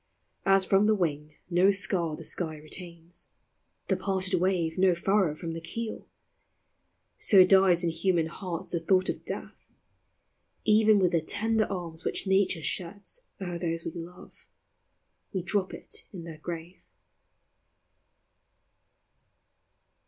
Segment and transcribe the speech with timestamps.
[0.47, 3.29] As from the wing no scar the sky retains,
[3.87, 6.07] The parted wave no furrow from the keel,
[7.19, 9.53] So dies in human hearts the thought of death:
[10.65, 14.47] Even with the tender tears which Nature sheds O'er those we love,
[15.33, 16.81] we drop it in their grave.